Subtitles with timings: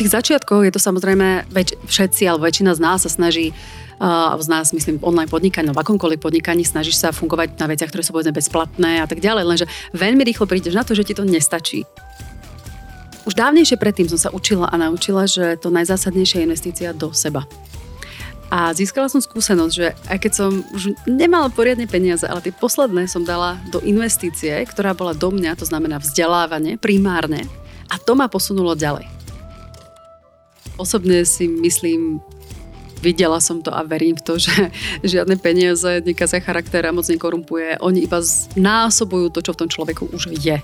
[0.00, 3.52] tých začiatkoch je to samozrejme, väč- všetci alebo väčšina z nás sa snaží
[4.40, 8.00] z nás, myslím, online podnikaní, no v akomkoľvek podnikaní snažíš sa fungovať na veciach, ktoré
[8.00, 11.28] sú povedzme bezplatné a tak ďalej, lenže veľmi rýchlo prídeš na to, že ti to
[11.28, 11.84] nestačí.
[13.28, 17.44] Už dávnejšie predtým som sa učila a naučila, že to najzásadnejšia je investícia do seba.
[18.48, 23.04] A získala som skúsenosť, že aj keď som už nemala poriadne peniaze, ale tie posledné
[23.04, 27.44] som dala do investície, ktorá bola do mňa, to znamená vzdelávanie, primárne.
[27.92, 29.19] A to ma posunulo ďalej.
[30.80, 32.24] Osobne si myslím,
[33.04, 34.72] videla som to a verím v to, že
[35.04, 37.84] žiadne peniaze nekazia charakter a moc nekorumpuje.
[37.84, 38.24] Oni iba
[38.56, 40.56] násobujú to, čo v tom človeku už je.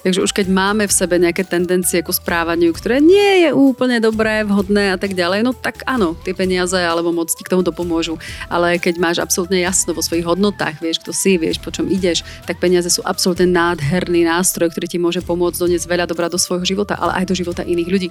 [0.00, 4.40] Takže už keď máme v sebe nejaké tendencie ku správaniu, ktoré nie je úplne dobré,
[4.48, 8.16] vhodné a tak ďalej, no tak áno, tie peniaze alebo moc ti k tomu dopomôžu.
[8.48, 12.24] Ale keď máš absolútne jasno vo svojich hodnotách, vieš, kto si, vieš, po čom ideš,
[12.48, 16.64] tak peniaze sú absolútne nádherný nástroj, ktorý ti môže pomôcť doniesť veľa dobra do svojho
[16.64, 18.08] života, ale aj do života iných ľudí.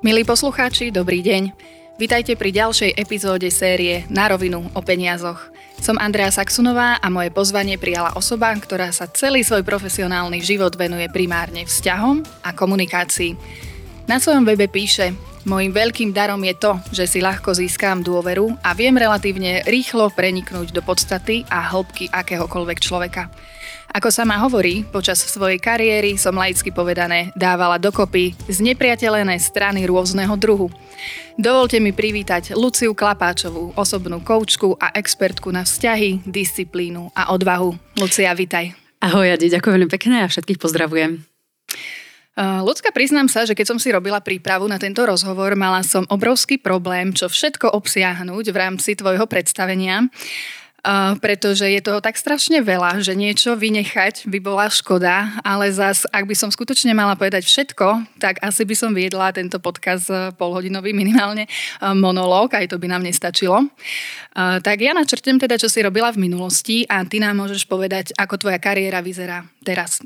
[0.00, 1.52] Milí poslucháči, dobrý deň.
[2.00, 5.52] Vítajte pri ďalšej epizóde série Na rovinu o peniazoch.
[5.76, 11.04] Som Andrea Saxunová a moje pozvanie prijala osoba, ktorá sa celý svoj profesionálny život venuje
[11.12, 13.36] primárne vzťahom a komunikácii.
[14.08, 15.12] Na svojom webe píše,
[15.44, 20.72] Mojím veľkým darom je to, že si ľahko získam dôveru a viem relatívne rýchlo preniknúť
[20.72, 23.28] do podstaty a hĺbky akéhokoľvek človeka.
[23.90, 29.82] Ako sa ma hovorí, počas svojej kariéry som laicky povedané dávala dokopy z nepriateľené strany
[29.82, 30.70] rôzneho druhu.
[31.34, 37.74] Dovolte mi privítať Luciu Klapáčovú, osobnú koučku a expertku na vzťahy, disciplínu a odvahu.
[37.98, 38.78] Lucia, vitaj.
[39.02, 41.26] Ahoj, Adi, ďakujem veľmi pekne a všetkých pozdravujem.
[42.38, 46.62] Ľudská, priznám sa, že keď som si robila prípravu na tento rozhovor, mala som obrovský
[46.62, 50.06] problém, čo všetko obsiahnuť v rámci tvojho predstavenia.
[51.20, 56.24] Pretože je toho tak strašne veľa, že niečo vynechať by bola škoda, ale zas, ak
[56.24, 60.08] by som skutočne mala povedať všetko, tak asi by som viedla tento podcast
[60.40, 63.68] polhodinový minimálne uh, monológ, aj to by nám nestačilo.
[64.32, 68.16] Uh, tak ja načrtem teda, čo si robila v minulosti a ty nám môžeš povedať,
[68.16, 70.00] ako tvoja kariéra vyzerá teraz.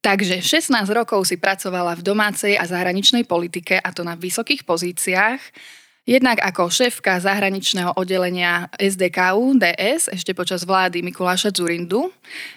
[0.00, 5.40] Takže 16 rokov si pracovala v domácej a zahraničnej politike a to na vysokých pozíciách.
[6.08, 12.08] Jednak ako šéfka zahraničného oddelenia SDKU DS ešte počas vlády Mikuláša Zurindu,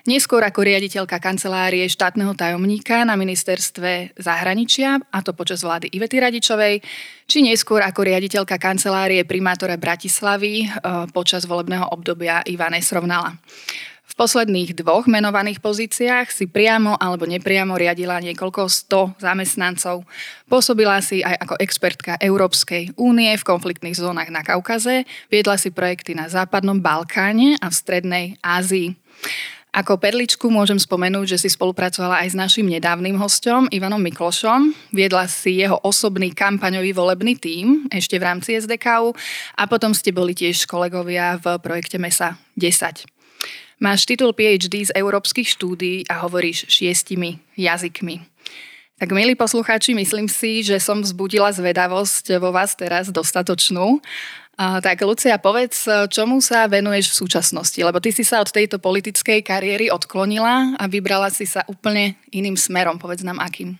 [0.07, 6.79] neskôr ako riaditeľka kancelárie štátneho tajomníka na ministerstve zahraničia, a to počas vlády Ivety Radičovej,
[7.27, 10.67] či neskôr ako riaditeľka kancelárie primátora Bratislavy e,
[11.11, 13.35] počas volebného obdobia Ivane Srovnala.
[14.13, 20.05] V posledných dvoch menovaných pozíciách si priamo alebo nepriamo riadila niekoľko sto zamestnancov.
[20.45, 26.13] Pôsobila si aj ako expertka Európskej únie v konfliktných zónach na Kaukaze, viedla si projekty
[26.13, 28.93] na Západnom Balkáne a v Strednej Ázii.
[29.73, 34.93] Ako perličku môžem spomenúť, že si spolupracovala aj s našim nedávnym hostom Ivanom Miklošom.
[34.93, 39.17] Viedla si jeho osobný kampaňový volebný tím ešte v rámci SDKU
[39.57, 43.12] a potom ste boli tiež kolegovia v projekte MESA 10.
[43.83, 48.23] Máš titul PhD z európskych štúdií a hovoríš šiestimi jazykmi.
[48.95, 53.99] Tak milí poslucháči, myslím si, že som vzbudila zvedavosť vo vás teraz dostatočnú.
[54.55, 57.75] Tak Lucia, povedz, čomu sa venuješ v súčasnosti?
[57.75, 62.55] Lebo ty si sa od tejto politickej kariéry odklonila a vybrala si sa úplne iným
[62.55, 62.95] smerom.
[62.95, 63.75] Povedz nám akým.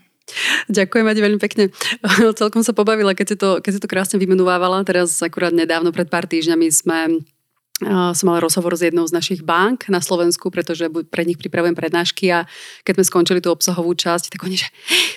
[0.68, 1.72] Ďakujem Adi veľmi pekne.
[2.44, 4.84] Celkom sa pobavila, keď si, to, keď si to krásne vymenovávala.
[4.84, 7.24] Teraz akurát nedávno, pred pár týždňami sme
[8.14, 12.32] som mala rozhovor s jednou z našich bank na Slovensku, pretože pre nich pripravujem prednášky
[12.32, 12.48] a
[12.88, 14.68] keď sme skončili tú obsahovú časť, tak oni, že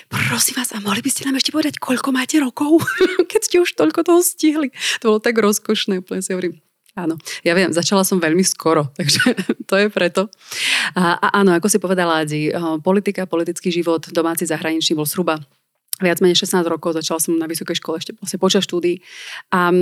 [0.07, 2.83] prosím vás, a mohli by ste nám ešte povedať, koľko máte rokov,
[3.31, 4.69] keď ste už toľko toho stihli.
[5.01, 6.61] To bolo tak rozkošné, úplne si hovorím,
[6.97, 7.13] Áno,
[7.45, 9.37] ja viem, začala som veľmi skoro, takže
[9.69, 10.33] to je preto.
[10.97, 12.49] A, a áno, ako si povedala Adi,
[12.81, 15.37] politika, politický život, domáci zahraničný bol sruba
[16.01, 19.01] viac menej 16 rokov, začala som na vysokej škole ešte vlastne počas štúdií.
[19.49, 19.73] A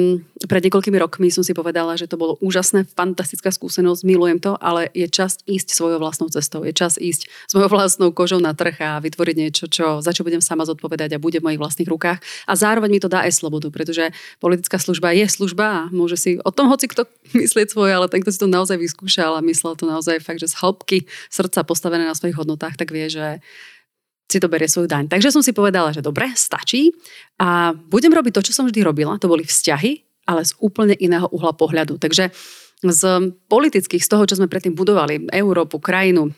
[0.48, 4.88] pred niekoľkými rokmi som si povedala, že to bolo úžasné, fantastická skúsenosť, milujem to, ale
[4.96, 8.76] je čas ísť svojou vlastnou cestou, je čas ísť s mojou vlastnou kožou na trh
[8.79, 12.23] a vytvoriť niečo, čo, za čo budem sama zodpovedať a bude v mojich vlastných rukách.
[12.47, 16.32] A zároveň mi to dá aj slobodu, pretože politická služba je služba a môže si
[16.40, 17.03] o tom hoci kto
[17.41, 20.52] myslieť svoje, ale ten, kto si to naozaj vyskúšal a myslel to naozaj fakt, že
[20.52, 20.97] z hĺbky
[21.28, 23.44] srdca postavené na svojich hodnotách, tak vie, že
[24.25, 25.05] si to berie svoju daň.
[25.05, 26.91] Takže som si povedala, že dobre, stačí
[27.37, 29.22] a budem robiť to, čo som vždy robila.
[29.22, 32.01] To boli vzťahy, ale z úplne iného uhla pohľadu.
[32.01, 32.33] Takže
[32.81, 33.01] z
[33.47, 36.33] politických, z toho, čo sme predtým budovali, Európu, krajinu,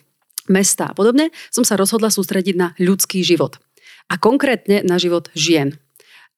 [0.52, 3.60] mesta a podobne, som sa rozhodla sústrediť na ľudský život.
[4.08, 5.76] A konkrétne na život žien.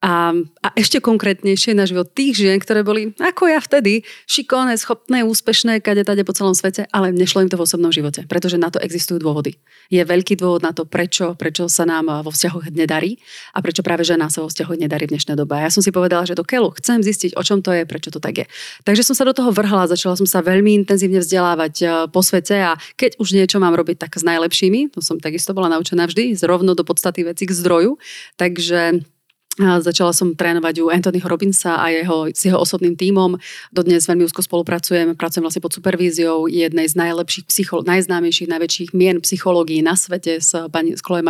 [0.01, 0.33] A,
[0.65, 5.85] a ešte konkrétnejšie na život tých žien, ktoré boli ako ja vtedy, šikovné, schopné, úspešné,
[5.85, 8.81] kade tade po celom svete, ale nešlo im to v osobnom živote, pretože na to
[8.81, 9.61] existujú dôvody.
[9.93, 13.21] Je veľký dôvod na to, prečo, prečo sa nám vo vzťahoch nedarí
[13.53, 15.61] a prečo práve žena sa vo vzťahoch nedarí v dnešnej dobe.
[15.61, 18.09] A ja som si povedala, že do keľu chcem zistiť, o čom to je, prečo
[18.09, 18.47] to tak je.
[18.89, 22.57] Takže som sa do toho vrhala, začala som sa veľmi intenzívne vzdelávať e, po svete
[22.57, 26.33] a keď už niečo mám robiť tak s najlepšími, to som takisto bola naučená vždy,
[26.41, 28.01] zrovno do podstaty veci k zdroju.
[28.41, 29.05] Takže
[29.59, 33.35] Začala som trénovať u Anthonyho Robinsa a jeho, s jeho osobným tímom.
[33.75, 39.19] Dodnes veľmi úzko spolupracujem, pracujem vlastne pod supervíziou jednej z najlepších, psycho, najznámejších, najväčších mien
[39.19, 41.27] psychológií na svete s pani Chloe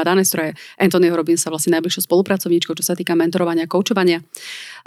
[0.52, 4.20] je Anthonyho Robinsa vlastne najbližšou spolupracovníčkou, čo sa týka mentorovania a koučovania.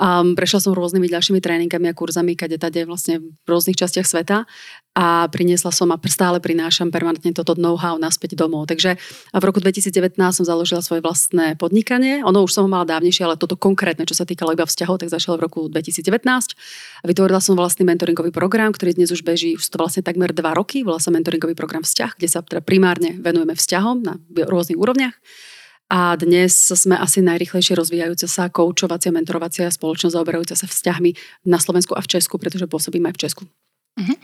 [0.02, 4.50] Um, prešla som rôznymi ďalšími tréningami a kurzami, kade tade vlastne v rôznych častiach sveta
[4.94, 8.70] a priniesla som a stále prinášam permanentne toto know-how naspäť domov.
[8.70, 9.02] Takže
[9.34, 12.22] v roku 2019 som založila svoje vlastné podnikanie.
[12.22, 15.10] Ono už som ho mala dávnejšie, ale toto konkrétne, čo sa týkalo iba vzťahov, tak
[15.10, 16.06] začalo v roku 2019.
[17.10, 20.86] Vytvorila som vlastný mentoringový program, ktorý dnes už beží, už to vlastne takmer dva roky.
[20.86, 25.18] Volá sa mentoringový program vzťah, kde sa teda primárne venujeme vzťahom na rôznych úrovniach.
[25.92, 31.94] A dnes sme asi najrychlejšie rozvíjajúca sa koučovacia, mentorovacia spoločnosť zaoberajúca sa vzťahmi na Slovensku
[31.94, 33.44] a v Česku, pretože pôsobíme aj v Česku.
[33.94, 34.18] Uh-huh.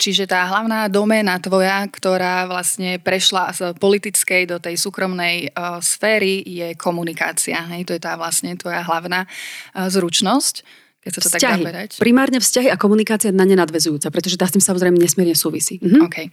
[0.00, 6.40] Čiže tá hlavná doména tvoja, ktorá vlastne prešla z politickej do tej súkromnej uh, sféry,
[6.40, 7.68] je komunikácia.
[7.68, 7.84] Hej?
[7.84, 10.64] To je tá vlastne tvoja hlavná uh, zručnosť.
[11.04, 11.36] Keď sa to vzťahy.
[11.36, 11.88] tak dá povedať.
[12.00, 15.76] Primárne vzťahy a komunikácia na ne nadvezujúca, pretože tá s tým samozrejme nesmierne súvisí.
[15.84, 16.08] Uh-huh.
[16.08, 16.32] Okay.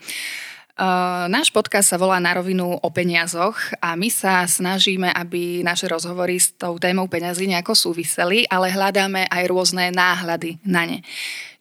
[1.30, 6.42] Náš podcast sa volá Na rovinu o peniazoch a my sa snažíme, aby naše rozhovory
[6.42, 11.06] s tou témou peňazí nejako súviseli, ale hľadáme aj rôzne náhľady na ne.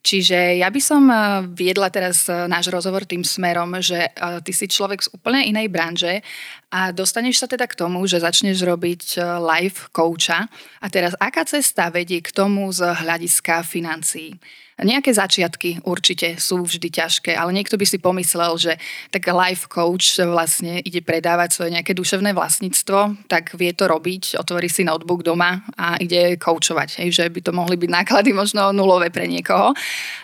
[0.01, 4.49] Čiže ja by som eh, viedla teraz eh, náš rozhovor tým smerom, že eh, ty
[4.49, 6.25] si človek z úplne inej branže
[6.73, 10.47] a dostaneš sa teda k tomu, že začneš robiť life coacha.
[10.81, 14.39] A teraz aká cesta vedie k tomu z hľadiska financií?
[14.81, 18.73] Nejaké začiatky určite sú vždy ťažké, ale niekto by si pomyslel, že
[19.13, 24.65] tak life coach vlastne ide predávať svoje nejaké duševné vlastníctvo, tak vie to robiť, otvorí
[24.73, 29.13] si notebook doma a ide coachovať, hej, že by to mohli byť náklady možno nulové
[29.13, 29.77] pre niekoho.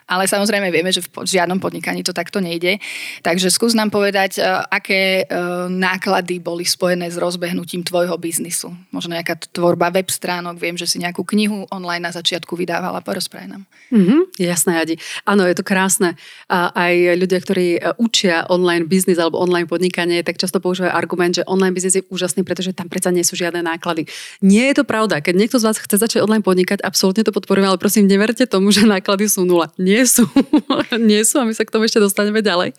[0.08, 2.80] Ale samozrejme vieme, že v žiadnom podnikaní to takto nejde.
[3.28, 4.42] Takže skús nám povedať, e,
[4.72, 5.36] aké e,
[5.68, 8.72] náklady boli spojené s rozbehnutím tvojho biznisu.
[8.96, 13.52] Možno nejaká tvorba web stránok, viem, že si nejakú knihu online na začiatku vydávala, porozprávaj
[13.52, 13.64] nám.
[13.92, 14.20] Mm-hmm.
[14.40, 14.96] Jasné, Adi.
[15.28, 16.16] Áno, je to krásne.
[16.48, 21.36] A aj ľudia, ktorí e, učia online biznis alebo online podnikanie, tak často používajú argument,
[21.36, 24.08] že online biznis je úžasný, pretože tam predsa nie sú žiadne náklady.
[24.40, 25.20] Nie je to pravda.
[25.20, 28.72] Keď niekto z vás chce začať online podnikať, absolútne to podporujem, ale prosím, neverte tomu,
[28.72, 29.57] že náklady sú nula.
[29.82, 30.28] Nie sú.
[31.10, 32.74] nie sú a my sa k tomu ešte dostaneme ďalej.
[32.74, 32.76] E,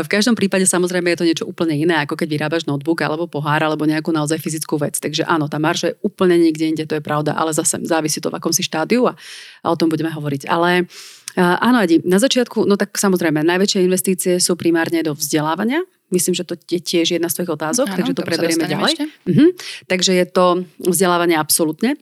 [0.00, 3.60] v každom prípade samozrejme je to niečo úplne iné, ako keď vyrábaš notebook alebo pohár
[3.60, 4.96] alebo nejakú naozaj fyzickú vec.
[4.96, 8.32] Takže áno, tá marža je úplne niekde inde, to je pravda, ale zase závisí to
[8.32, 9.18] v akom si štádiu a,
[9.60, 10.48] a o tom budeme hovoriť.
[10.48, 10.88] Ale
[11.34, 15.82] Áno, Adi, na začiatku, no tak samozrejme, najväčšie investície sú primárne do vzdelávania.
[16.14, 18.92] Myslím, že to je tiež jedna z tvojich otázok, Áno, takže to preberieme ďalej.
[19.26, 19.46] Mhm.
[19.90, 21.98] Takže je to vzdelávanie absolútne.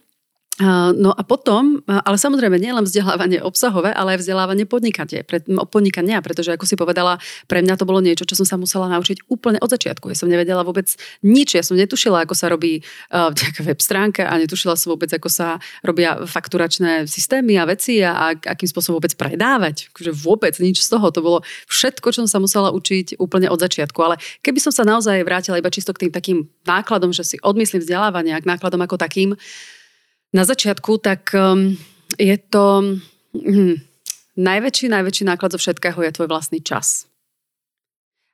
[0.61, 5.25] No a potom, ale samozrejme nie len vzdelávanie obsahové, ale aj vzdelávanie podnikania,
[5.65, 7.17] podnikania, pretože ako si povedala,
[7.49, 10.13] pre mňa to bolo niečo, čo som sa musela naučiť úplne od začiatku.
[10.13, 10.93] Ja som nevedela vôbec
[11.25, 13.33] nič, ja som netušila, ako sa robí uh,
[13.69, 18.37] web stránka a netušila som vôbec, ako sa robia fakturačné systémy a veci a, a
[18.37, 19.89] akým spôsobom vôbec predávať.
[19.97, 21.09] Že vôbec nič z toho.
[21.17, 21.39] To bolo
[21.73, 23.97] všetko, čo som sa musela učiť úplne od začiatku.
[24.05, 27.81] Ale keby som sa naozaj vrátila iba čisto k tým takým nákladom, že si odmyslím
[27.81, 29.33] vzdelávanie a nákladom ako takým,
[30.33, 31.77] na začiatku, tak um,
[32.17, 32.99] je to
[33.37, 33.77] hm,
[34.37, 37.07] najväčší, najväčší náklad zo všetkého je tvoj vlastný čas.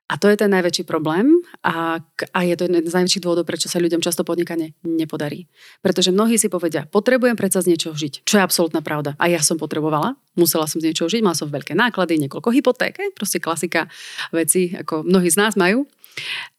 [0.08, 1.28] A to je ten najväčší problém
[1.60, 2.00] a,
[2.32, 5.52] a je to jeden z najväčších dôvodov, prečo sa ľuďom často podnikanie nepodarí.
[5.84, 9.12] Pretože mnohí si povedia, potrebujem predsa z niečoho žiť, čo je absolútna pravda.
[9.20, 12.96] A ja som potrebovala, musela som z niečoho žiť, mal som veľké náklady, niekoľko hypoték,
[13.12, 13.92] proste klasika
[14.32, 15.84] veci, ako mnohí z nás majú.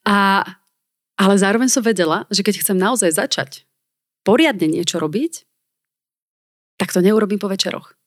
[0.05, 0.45] A,
[1.17, 3.65] ale zároveň som vedela, že keď chcem naozaj začať
[4.23, 5.47] poriadne niečo robiť,
[6.79, 7.99] tak to neurobím po večeroch.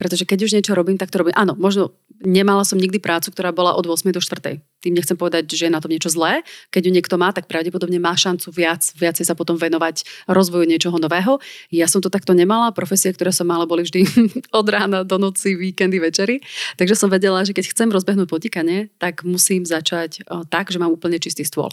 [0.00, 1.36] Pretože keď už niečo robím, tak to robím.
[1.36, 1.92] Áno, možno
[2.24, 4.56] nemala som nikdy prácu, ktorá bola od 8 do 4.
[4.80, 6.40] Tým nechcem povedať, že je na tom niečo zlé.
[6.72, 10.96] Keď ju niekto má, tak pravdepodobne má šancu viac, viacej sa potom venovať rozvoju niečoho
[10.96, 11.36] nového.
[11.68, 12.72] Ja som to takto nemala.
[12.72, 14.08] Profesie, ktoré som mala, boli vždy
[14.58, 16.40] od rána do noci, víkendy, večery.
[16.80, 21.20] Takže som vedela, že keď chcem rozbehnúť podnikanie, tak musím začať tak, že mám úplne
[21.20, 21.68] čistý stôl.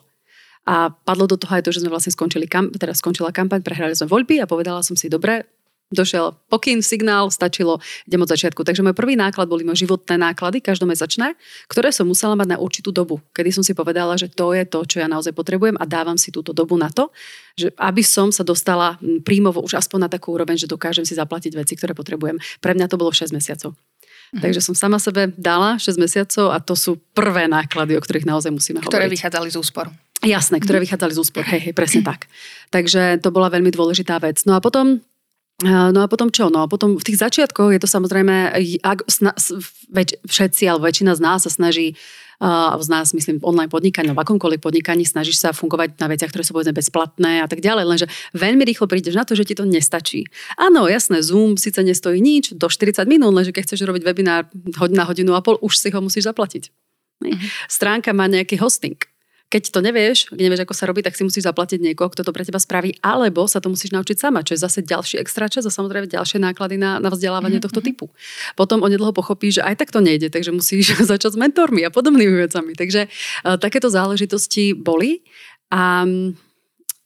[0.67, 3.95] A padlo do toho aj to, že sme vlastne skončili, kam, teda skončila kampaň, prehrali
[3.95, 5.47] sme voľby a povedala som si, dobre,
[5.87, 8.59] došiel pokyn, signál, stačilo, idem od začiatku.
[8.67, 11.39] Takže môj prvý náklad boli moje životné náklady, každomesačné,
[11.71, 14.83] ktoré som musela mať na určitú dobu, kedy som si povedala, že to je to,
[14.83, 17.07] čo ja naozaj potrebujem a dávam si túto dobu na to,
[17.55, 21.55] že aby som sa dostala príjmovo už aspoň na takú úroveň, že dokážem si zaplatiť
[21.55, 22.35] veci, ktoré potrebujem.
[22.59, 23.71] Pre mňa to bolo 6 mesiacov.
[24.35, 24.43] Mhm.
[24.43, 28.51] Takže som sama sebe dala 6 mesiacov a to sú prvé náklady, o ktorých naozaj
[28.51, 29.07] musíme ktoré hovoriť.
[29.07, 29.87] Ktoré vychádzali z úspor.
[30.25, 31.45] Jasné, ktoré vychádzali z úspor.
[31.45, 32.25] Hej, hej, presne tak.
[32.73, 34.41] Takže to bola veľmi dôležitá vec.
[34.49, 35.01] No a potom
[35.65, 36.53] No a potom čo?
[36.53, 38.53] No a potom v tých začiatkoch je to samozrejme,
[38.85, 39.33] ak, sna,
[39.89, 41.97] väč, všetci alebo väčšina z nás sa snaží
[42.37, 46.45] uh, z nás, myslím, online podnikanie, v akomkoľvek podnikaní snažíš sa fungovať na veciach, ktoré
[46.45, 48.05] sú povedzme bezplatné a tak ďalej, lenže
[48.37, 50.29] veľmi rýchlo prídeš na to, že ti to nestačí.
[50.61, 54.45] Áno, jasné, Zoom síce nestojí nič, do 40 minút, lenže keď chceš robiť webinár
[54.93, 56.69] na hodinu a pol, už si ho musíš zaplatiť.
[57.25, 57.49] Mm-hmm.
[57.65, 59.01] Stránka má nejaký hosting
[59.47, 62.43] keď to nevieš, nevieš, ako sa robí, tak si musíš zaplatiť niekoho, kto to pre
[62.43, 65.71] teba spraví, alebo sa to musíš naučiť sama, čo je zase ďalší extra čas a
[65.71, 67.65] samozrejme ďalšie náklady na, na vzdelávanie mm-hmm.
[67.71, 67.87] tohto mhm.
[67.87, 68.05] typu.
[68.59, 72.43] Potom onedlho pochopí, že aj tak to nejde, takže musíš začať s mentormi a podobnými
[72.43, 72.75] vecami.
[72.75, 75.23] Takže uh, takéto záležitosti boli.
[75.67, 76.07] A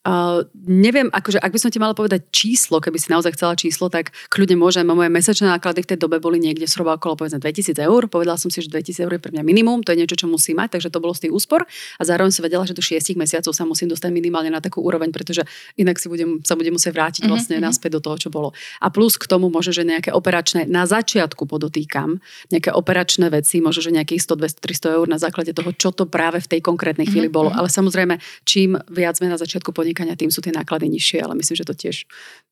[0.01, 3.85] Uh, neviem, akože ak by som ti mala povedať číslo, keby si naozaj chcela číslo,
[3.85, 4.81] tak kľudne môžem.
[4.81, 8.09] Moje mesačné náklady v tej dobe boli niekde zhruba okolo povedzme 2000 eur.
[8.09, 10.57] Povedala som si, že 2000 eur je pre mňa minimum, to je niečo, čo musím
[10.57, 11.69] mať, takže to bolo z tých úspor.
[11.69, 15.13] A zároveň som vedela, že do 6 mesiacov sa musím dostať minimálne na takú úroveň,
[15.13, 15.45] pretože
[15.77, 17.33] inak si budem, sa budem musieť vrátiť mm-hmm.
[17.37, 18.57] vlastne naspäť do toho, čo bolo.
[18.81, 22.17] A plus k tomu možno, že nejaké operačné, na začiatku podotýkam,
[22.49, 26.09] nejaké operačné veci, možno, že nejakých 100, 200, 300 eur na základe toho, čo to
[26.09, 27.37] práve v tej konkrétnej chvíli mm-hmm.
[27.37, 27.53] bolo.
[27.53, 28.17] Ale samozrejme,
[28.49, 31.75] čím viac sme na začiatku podnikania, tým sú tie náklady nižšie, ale myslím, že to
[31.75, 31.95] tiež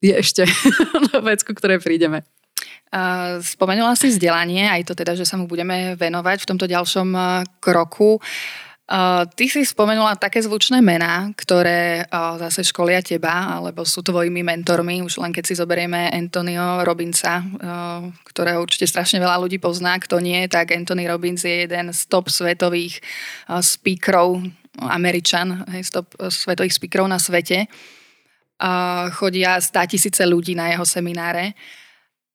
[0.03, 0.43] je ešte
[1.27, 2.27] vec, ku ktorej prídeme.
[3.39, 7.15] Spomenula si vzdelanie, aj to teda, že sa mu budeme venovať v tomto ďalšom
[7.63, 8.19] kroku.
[9.29, 12.09] Ty si spomenula také zvučné mená, ktoré
[12.41, 17.45] zase školia teba, alebo sú tvojimi mentormi, už len keď si zoberieme Antonio Robinsa,
[18.25, 22.33] ktorého určite strašne veľa ľudí pozná, kto nie, tak Anthony Robbins je jeden z top
[22.33, 22.97] svetových
[23.61, 24.41] speakerov
[24.81, 27.69] Američan, hej, stop svetových speakerov na svete.
[29.21, 31.53] Chodia stá tisíce ľudí na jeho semináre.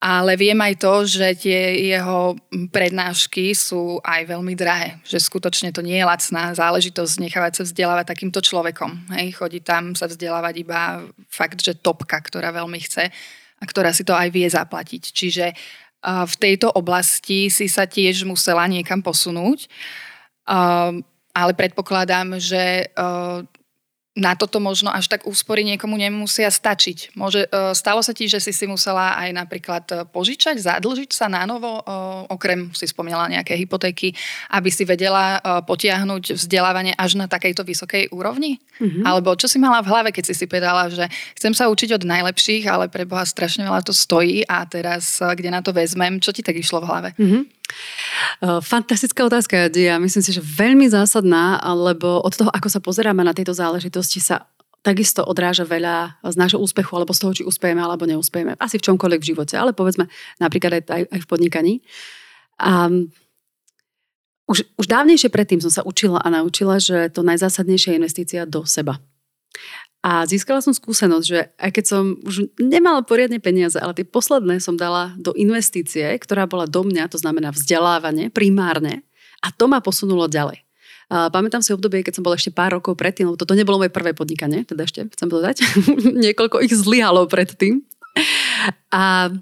[0.05, 2.37] Ale viem aj to, že tie jeho
[2.69, 5.01] prednášky sú aj veľmi drahé.
[5.09, 9.17] Že skutočne to nie je lacná záležitosť nechávať sa vzdelávať takýmto človekom.
[9.17, 13.09] Hej, chodí tam sa vzdelávať iba fakt, že topka, ktorá veľmi chce
[13.59, 15.03] a ktorá si to aj vie zaplatiť.
[15.09, 15.57] Čiže
[16.05, 19.73] v tejto oblasti si sa tiež musela niekam posunúť
[21.35, 22.87] ale predpokladám, že
[24.15, 27.19] na toto možno až tak úspory niekomu nemusia stačiť.
[27.19, 31.27] Môže, uh, stalo sa ti, že si si musela aj napríklad uh, požičať, zadlžiť sa
[31.27, 31.83] na novo,
[32.31, 34.15] okrem si spomínala nejaké hypotéky,
[34.55, 38.63] aby si vedela potiahnuť vzdelávanie až na takejto vysokej úrovni?
[38.79, 39.03] Mm-hmm.
[39.03, 42.07] Alebo čo si mala v hlave, keď si si povedala, že chcem sa učiť od
[42.07, 46.31] najlepších, ale pre Boha strašne veľa to stojí a teraz kde na to vezmem, čo
[46.31, 47.11] ti tak išlo v hlave?
[47.19, 47.43] Mm-hmm.
[48.43, 53.33] Fantastická otázka, Ja myslím si, že veľmi zásadná, lebo od toho, ako sa pozeráme na
[53.33, 54.47] tieto záležitosti, sa
[54.85, 58.61] takisto odráža veľa z nášho úspechu, alebo z toho, či uspejeme alebo neúspejeme.
[58.61, 61.75] Asi v čomkoľvek v živote, ale povedzme napríklad aj, aj v podnikaní.
[62.61, 62.93] A
[64.45, 68.69] už, už dávnejšie predtým som sa učila a naučila, že to najzásadnejšia je investícia do
[68.69, 69.01] seba.
[70.05, 74.61] A získala som skúsenosť, že aj keď som už nemala poriadne peniaze, ale tie posledné
[74.61, 79.01] som dala do investície, ktorá bola do mňa, to znamená vzdelávanie primárne,
[79.41, 80.61] a to ma posunulo ďalej.
[81.09, 83.93] A pamätám si obdobie, keď som bola ešte pár rokov predtým, lebo toto nebolo moje
[83.93, 85.65] prvé podnikanie, teda ešte chcem povedať,
[86.29, 87.81] niekoľko ich zlyhalo predtým.
[88.93, 89.33] A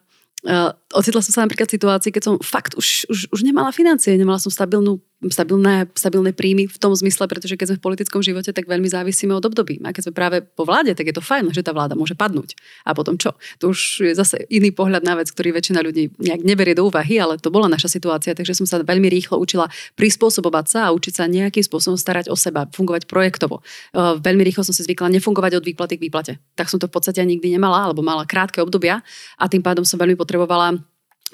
[0.93, 4.39] ocitla som sa napríklad v situácii, keď som fakt už, už, už nemala financie, nemala
[4.39, 8.67] som stabilnú stabilné, stabilné príjmy v tom zmysle, pretože keď sme v politickom živote, tak
[8.67, 9.79] veľmi závisíme od období.
[9.87, 12.59] A keď sme práve po vláde, tak je to fajn, že tá vláda môže padnúť.
[12.83, 13.39] A potom čo?
[13.63, 17.23] To už je zase iný pohľad na vec, ktorý väčšina ľudí nejak neberie do úvahy,
[17.23, 21.23] ale to bola naša situácia, takže som sa veľmi rýchlo učila prispôsobovať sa a učiť
[21.23, 23.63] sa nejakým spôsobom starať o seba, fungovať projektovo.
[23.95, 26.33] Veľmi rýchlo som si zvykla nefungovať od výplaty k výplate.
[26.59, 29.07] Tak som to v podstate nikdy nemala, alebo mala krátke obdobia
[29.39, 30.82] a tým pádom som veľmi potrebovala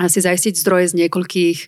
[0.06, 1.58] si zaistiť zdroje z niekoľkých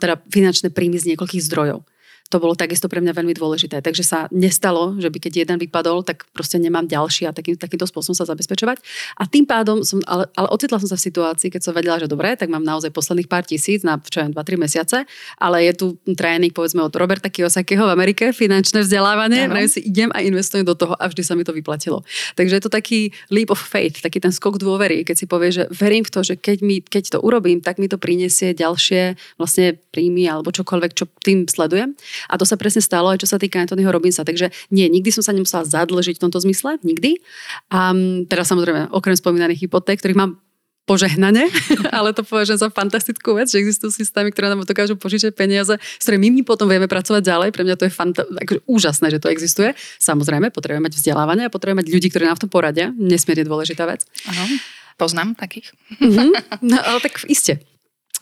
[0.00, 1.86] teda finančné príjmy z niekoľkých zdrojov
[2.28, 3.80] to bolo takisto pre mňa veľmi dôležité.
[3.80, 7.88] Takže sa nestalo, že by keď jeden vypadol, tak proste nemám ďalší a taký, takýmto
[7.88, 8.84] spôsobom sa zabezpečovať.
[9.16, 12.04] A tým pádom som, ale, ale ocitla som sa v situácii, keď som vedela, že
[12.04, 15.08] dobre, tak mám naozaj posledných pár tisíc na čo 2-3 mesiace,
[15.40, 19.56] ale je tu tréning povedzme od Roberta Kiyosakiho v Amerike, finančné vzdelávanie, no.
[19.64, 22.04] si idem a investujem do toho a vždy sa mi to vyplatilo.
[22.36, 25.64] Takže je to taký leap of faith, taký ten skok dôvery, keď si povie, že
[25.72, 29.80] verím v to, že keď, mi, keď to urobím, tak mi to prinesie ďalšie vlastne
[29.92, 31.96] príjmy alebo čokoľvek, čo tým sledujem.
[32.26, 34.26] A to sa presne stalo aj čo sa týka Anthonyho Robinsa.
[34.26, 37.22] Takže nie, nikdy som sa nemusela zadlžiť v tomto zmysle, nikdy.
[37.70, 37.94] A
[38.26, 40.42] teraz samozrejme, okrem spomínaných hypoték, ktorých mám
[40.88, 41.52] požehnane,
[41.96, 46.02] ale to považujem za fantastickú vec, že existujú systémy, ktoré nám dokážu požičať peniaze, s
[46.08, 47.48] ktorými my potom vieme pracovať ďalej.
[47.52, 49.76] Pre mňa to je fanta- akože úžasné, že to existuje.
[50.00, 52.88] Samozrejme, potrebujeme mať vzdelávanie a potrebujeme mať ľudí, ktorí nám v tom poradia.
[52.96, 54.08] Nesmierne dôležitá vec.
[54.24, 54.48] Ano,
[54.96, 55.76] poznám takých.
[56.00, 56.30] Mm-hmm.
[56.72, 57.60] No, ale tak iste.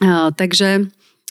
[0.03, 0.91] Uh, takže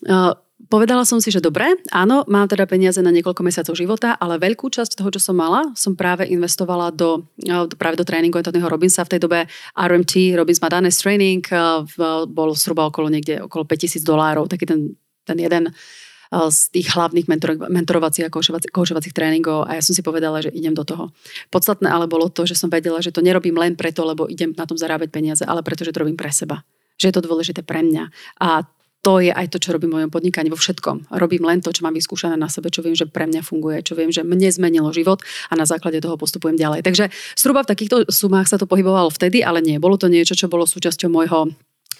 [0.10, 4.40] uh, Povedala som si, že dobre, áno, mám teda peniaze na niekoľko mesiacov života, ale
[4.40, 8.72] veľkú časť toho, čo som mala, som práve investovala do, eh, práve do tréningu Anthonyho
[8.72, 9.04] Robinsa.
[9.04, 11.84] V tej dobe RMT, Robbins Madanes Training, eh,
[12.32, 14.96] bol zhruba okolo niekde okolo 5000 dolárov, taký ten,
[15.28, 18.34] ten jeden eh, z tých hlavných mentor, mentorovacích a
[18.72, 21.12] koučovacích tréningov a ja som si povedala, že idem do toho.
[21.52, 24.64] Podstatné ale bolo to, že som vedela, že to nerobím len preto, lebo idem na
[24.64, 26.64] tom zarábať peniaze, ale preto, že to robím pre seba
[26.96, 28.08] že je to dôležité pre mňa.
[28.40, 28.64] A
[29.06, 31.14] to je aj to, čo robím v mojom podnikaní vo všetkom.
[31.14, 33.94] Robím len to, čo mám vyskúšané na sebe, čo viem, že pre mňa funguje, čo
[33.94, 36.82] viem, že mne zmenilo život a na základe toho postupujem ďalej.
[36.82, 39.78] Takže zhruba v takýchto sumách sa to pohybovalo vtedy, ale nie.
[39.78, 41.54] Bolo to niečo, čo bolo súčasťou môjho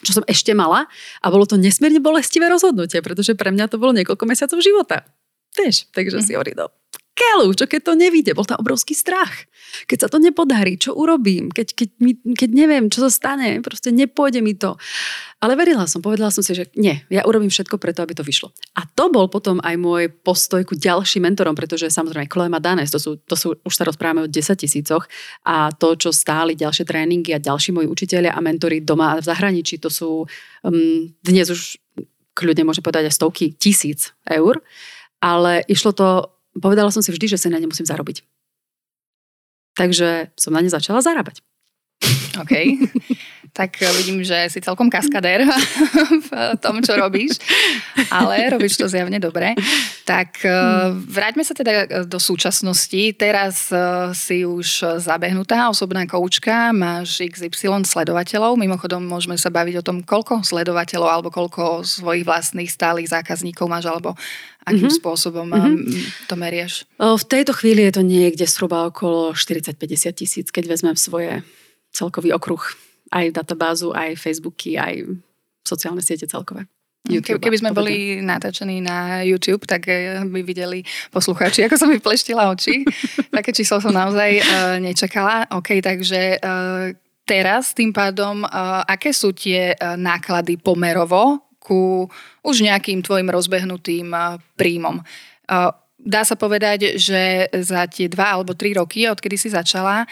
[0.06, 0.86] čo som ešte mala
[1.24, 5.02] a bolo to nesmierne bolestivé rozhodnutie, pretože pre mňa to bolo niekoľko mesiacov života.
[5.50, 6.70] Tež, takže si hovorí, no
[7.16, 9.48] keľu, čo keď to nevíde, bol tam obrovský strach.
[9.88, 11.48] Keď sa to nepodarí, čo urobím?
[11.48, 14.76] Keď, keď, mi, keď neviem, čo sa stane, proste nepôjde mi to.
[15.46, 18.50] Ale verila som, povedala som si, že nie, ja urobím všetko preto, aby to vyšlo.
[18.74, 22.90] A to bol potom aj môj postoj ku ďalším mentorom, pretože samozrejme Chloe a Danes,
[22.90, 25.06] to sú, to sú, už sa rozprávame o 10 tisícoch
[25.46, 29.30] a to, čo stáli ďalšie tréningy a ďalší moji učiteľia a mentori doma a v
[29.30, 30.26] zahraničí, to sú
[30.66, 31.78] um, dnes už
[32.34, 34.66] kľudne môžem povedať aj stovky tisíc eur,
[35.22, 38.26] ale išlo to povedala som si vždy, že sa na ne musím zarobiť.
[39.78, 41.46] Takže som na ne začala zarábať.
[42.38, 42.54] OK.
[43.56, 45.48] tak vidím, že si celkom kaskadér
[46.28, 47.40] v tom, čo robíš,
[48.12, 49.56] ale robíš to zjavne dobre.
[50.04, 51.08] Tak hmm.
[51.08, 53.16] vráťme sa teda do súčasnosti.
[53.16, 58.60] Teraz eh, si už zabehnutá osobná koučka, máš XY sledovateľov.
[58.60, 63.88] Mimochodom, môžeme sa baviť o tom, koľko sledovateľov alebo koľko svojich vlastných stálych zákazníkov máš,
[63.88, 64.20] alebo
[64.68, 65.00] akým mm-hmm.
[65.00, 66.28] spôsobom mm-hmm.
[66.28, 66.84] to merieš?
[67.00, 71.46] V tejto chvíli je to niekde zhruba okolo 40-50 tisíc, keď vezmem svoje
[71.96, 72.60] celkový okruh.
[73.16, 75.08] Aj databázu, aj Facebooky, aj
[75.64, 76.68] sociálne siete celkové.
[77.06, 80.82] YouTube, Keby sme boli natáčení na YouTube, tak eh, by videli
[81.14, 82.82] poslucháči, ako som vypleštila oči.
[83.38, 84.46] Také číslo som naozaj uh,
[84.82, 85.46] nečakala.
[85.54, 86.90] OK, takže uh,
[87.30, 92.10] teraz tým pádom, uh, aké sú tie uh, náklady pomerovo ku
[92.46, 94.14] už nejakým tvojim rozbehnutým
[94.54, 95.02] príjmom.
[96.06, 100.06] Dá sa povedať, že za tie dva alebo tri roky, odkedy si začala,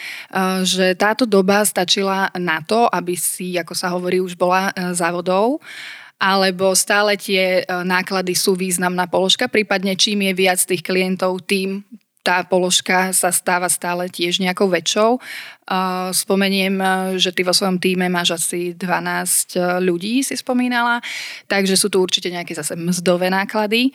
[0.65, 5.61] že táto doba stačila na to, aby si, ako sa hovorí, už bola závodou,
[6.17, 11.85] alebo stále tie náklady sú významná položka, prípadne čím je viac tých klientov, tým
[12.23, 15.19] tá položka sa stáva stále tiež nejakou väčšou.
[16.15, 16.79] Spomeniem,
[17.19, 18.89] že ty vo svojom týme máš asi 12 e,
[19.83, 21.03] ľudí, si spomínala,
[21.51, 23.91] takže sú tu určite nejaké zase mzdové náklady.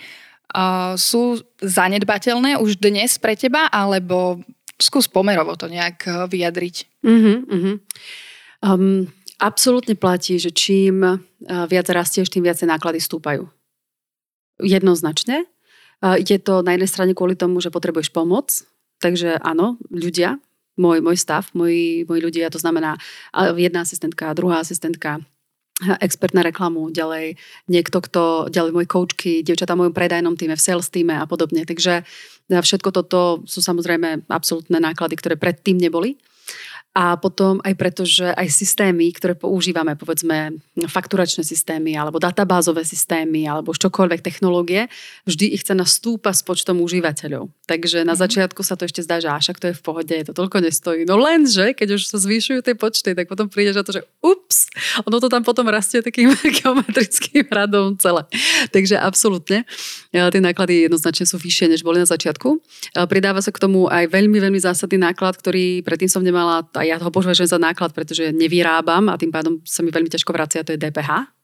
[0.97, 4.41] Sú zanedbateľné už dnes pre teba, alebo
[4.79, 6.77] skús pomerovo to nejak e, vyjadriť.
[7.03, 7.77] Uh-huh, uh-huh.
[8.63, 9.11] Um,
[9.43, 11.19] absolútne platí, že čím e,
[11.67, 13.51] viac rastieš, tým viacej náklady stúpajú.
[14.63, 15.47] Jednoznačne.
[16.03, 18.63] Je to na jednej strane kvôli tomu, že potrebuješ pomoc,
[19.03, 20.39] takže áno, ľudia,
[20.79, 22.95] môj, môj stav, moji, moji ľudia, to znamená
[23.59, 25.19] jedna asistentka, druhá asistentka,
[26.03, 27.39] expert na reklamu, ďalej
[27.71, 31.63] niekto, kto, ďalej môj coachky, dievčatá v mojom predajnom týme, v sales týme a podobne.
[31.63, 32.03] Takže
[32.51, 36.19] všetko toto sú samozrejme absolútne náklady, ktoré predtým neboli.
[36.99, 40.59] A potom aj preto, že aj systémy, ktoré používame, povedzme
[40.91, 44.91] fakturačné systémy alebo databázové systémy alebo čokoľvek technológie,
[45.23, 47.55] vždy ich cena stúpa s počtom užívateľov.
[47.71, 48.21] Takže na mhm.
[48.27, 51.07] začiatku sa to ešte zdá, že však to je v pohode, to toľko nestojí.
[51.07, 54.67] No lenže, keď už sa zvýšujú tie počty, tak potom prídeš na to, že ups,
[55.07, 58.27] ono to tam potom rastie takým geometrickým radom celé.
[58.75, 59.63] Takže absolútne
[60.11, 62.59] tie náklady jednoznačne sú vyššie, než boli na začiatku.
[63.07, 66.97] Pridáva sa k tomu aj veľmi, veľmi zásadný náklad, ktorý predtým som nemala aj ja
[66.99, 70.73] ho považujem za náklad, pretože nevyrábam a tým pádom sa mi veľmi ťažko vracia, to
[70.73, 71.38] je DPH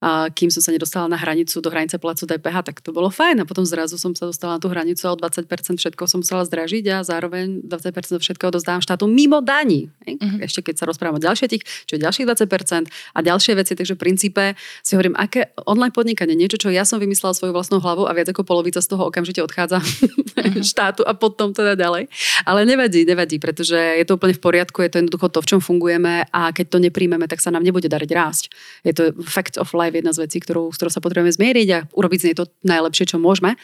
[0.00, 3.44] a kým som sa nedostala na hranicu do hranice placu DPH, tak to bolo fajn.
[3.44, 5.44] A potom zrazu som sa dostala na tú hranicu a o 20%
[5.76, 9.92] všetko som musela zdražiť a zároveň 20% všetkého dozdávam štátu mimo daní.
[10.08, 10.40] Uh-huh.
[10.40, 13.76] Ešte keď sa rozprávam o ďalšie tých, čo je ďalších 20% a ďalšie veci.
[13.76, 14.44] Takže v princípe
[14.80, 18.32] si hovorím, aké online podnikanie, niečo, čo ja som vymyslela svojou vlastnou hlavou a viac
[18.32, 20.64] ako polovica z toho okamžite odchádza uh-huh.
[20.72, 22.08] štátu a potom teda ďalej.
[22.48, 25.60] Ale nevadí, nevadí, pretože je to úplne v poriadku, je to jednoducho to, v čom
[25.60, 28.44] fungujeme a keď to nepríjmeme, tak sa nám nebude dariť rásť.
[28.88, 31.68] Je to fact of life live jedna z vecí, ktorú, s ktorou sa potrebujeme zmieriť
[31.74, 33.58] a urobiť z nej to najlepšie, čo môžeme.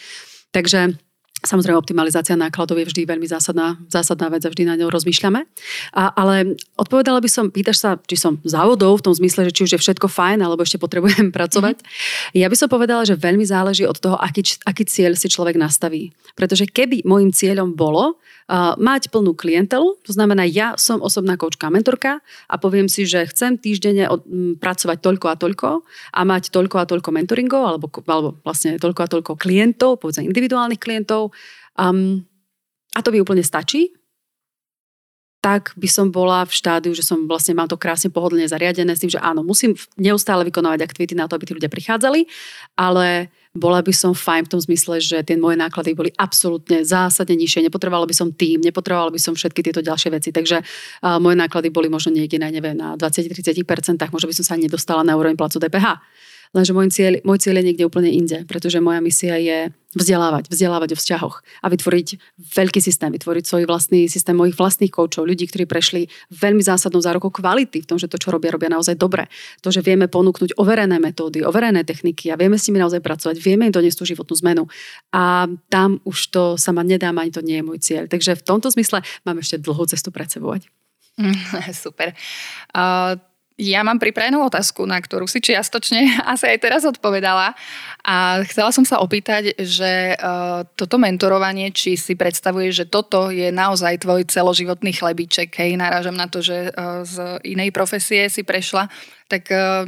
[0.51, 0.99] Takže
[1.45, 5.45] Samozrejme, optimalizácia nákladov je vždy veľmi zásadná, zásadná vec a vždy na ňou rozmýšľame.
[5.93, 9.65] A, ale odpovedala by som, pýtaš sa, či som závodov v tom zmysle, že či
[9.69, 11.77] už je všetko fajn, alebo ešte potrebujem pracovať.
[11.77, 12.41] Mm-hmm.
[12.41, 16.17] Ja by som povedala, že veľmi záleží od toho, aký, aký cieľ si človek nastaví.
[16.33, 21.69] Pretože keby môjim cieľom bolo uh, mať plnú klientelu, to znamená, ja som osobná koučka,
[21.69, 25.69] mentorka a poviem si, že chcem týždenne od, m, pracovať toľko a toľko
[26.13, 30.81] a mať toľko a toľko mentoringov, alebo, alebo vlastne toľko a toľko klientov, povedzme individuálnych
[30.81, 31.26] klientov,
[31.77, 32.25] Um,
[32.97, 33.93] a to by úplne stačí,
[35.47, 39.03] tak by som bola v štádiu, že som vlastne mám to krásne pohodlne zariadené s
[39.07, 42.27] tým, že áno, musím neustále vykonávať aktivity na to, aby tí ľudia prichádzali,
[42.75, 47.39] ale bola by som fajn v tom zmysle, že tie moje náklady boli absolútne zásadne
[47.39, 51.39] nižšie, nepotrebovala by som tým, nepotrebovala by som všetky tieto ďalšie veci, takže uh, moje
[51.39, 53.63] náklady boli možno niekde na, neviem, na 20-30%,
[54.11, 56.03] možno by som sa nedostala na úroveň placu DPH.
[56.55, 60.93] Lenže môj cieľ, môj cieľ je niekde úplne inde, pretože moja misia je vzdelávať, vzdelávať
[60.93, 62.09] o vzťahoch a vytvoriť
[62.53, 67.33] veľký systém, vytvoriť svoj vlastný systém mojich vlastných koučov, ľudí, ktorí prešli veľmi zásadnou zárukou
[67.33, 69.33] kvality v tom, že to, čo robia, robia naozaj dobre.
[69.65, 73.73] To, že vieme ponúknuť overené metódy, overené techniky a vieme s nimi naozaj pracovať, vieme
[73.73, 74.63] im doniesť tú životnú zmenu.
[75.17, 78.05] A tam už to sa ma nedá, ani to nie je môj cieľ.
[78.05, 80.53] Takže v tomto zmysle mám ešte dlhú cestu pred sebou.
[81.73, 82.13] Super.
[82.77, 83.17] Uh,
[83.57, 87.57] ja mám pripravenú otázku, na ktorú si čiastočne asi aj teraz odpovedala.
[88.07, 93.49] A chcela som sa opýtať, že uh, toto mentorovanie, či si predstavuje, že toto je
[93.51, 98.93] naozaj tvoj celoživotný chlebíček, hej, narážam na to, že uh, z inej profesie si prešla,
[99.27, 99.83] tak uh,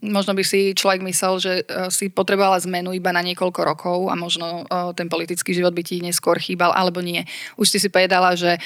[0.00, 4.16] možno by si človek myslel, že uh, si potrebovala zmenu iba na niekoľko rokov a
[4.16, 7.28] možno uh, ten politický život by ti neskôr chýbal, alebo nie.
[7.60, 8.56] Už si si povedala, že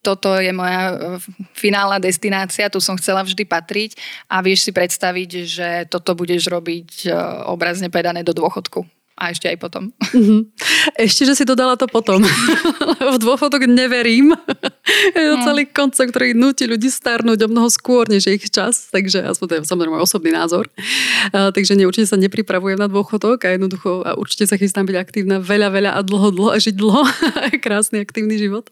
[0.00, 1.18] toto je moja
[1.52, 3.90] finálna destinácia, tu som chcela vždy patriť
[4.30, 7.10] a vieš si predstaviť, že toto budeš robiť
[7.50, 9.96] obrazne pedané do dôchodku a ešte aj potom.
[10.12, 10.40] Mm-hmm.
[11.08, 12.20] Ešte, že si dodala to potom.
[13.16, 14.36] V dôchodok neverím.
[15.16, 15.44] je to no.
[15.44, 18.92] celý koncept, ktorý nutí ľudí starnúť o mnoho skôr, než je ich čas.
[18.92, 20.68] Takže aspoň to je samozrejme môj osobný názor.
[21.32, 24.96] A, takže nie, určite sa nepripravujem na dôchodok a jednoducho a určite sa chystám byť
[25.00, 27.02] aktívna veľa, veľa a dlho, dlho a žiť dlho.
[27.64, 28.68] Krásny aktívny život.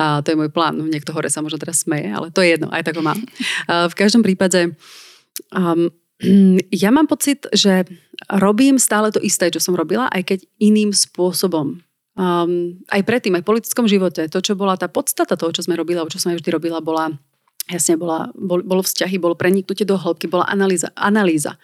[0.00, 0.80] A to je môj plán.
[0.80, 3.20] Niekto hore sa možno teraz smeje, ale to je jedno, aj tak ho mám.
[3.68, 4.72] A v každom prípade
[5.52, 5.92] um,
[6.84, 7.84] ja mám pocit, že
[8.28, 11.80] robím stále to isté, čo som robila, aj keď iným spôsobom.
[12.18, 15.78] Um, aj predtým, aj v politickom živote, to, čo bola tá podstata toho, čo sme
[15.78, 17.16] robila, čo som aj vždy robila, bola,
[17.70, 20.92] jasne, bola, bol, bolo vzťahy, bolo preniknutie do hĺbky, bola analýza.
[20.98, 21.56] analýza.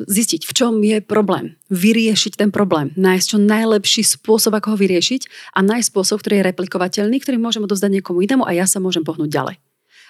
[0.00, 5.52] Zistiť, v čom je problém, vyriešiť ten problém, nájsť čo najlepší spôsob, ako ho vyriešiť
[5.52, 9.04] a nájsť spôsob, ktorý je replikovateľný, ktorý môžem odozdať niekomu inému a ja sa môžem
[9.04, 9.60] pohnúť ďalej.